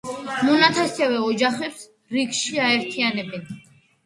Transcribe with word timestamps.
მონათესავე 0.45 1.19
ოჯახებს 1.25 1.83
რიგში 2.17 2.59
აერთიანებენ. 2.71 3.47